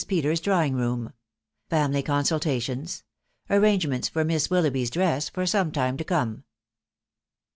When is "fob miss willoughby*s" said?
4.09-4.89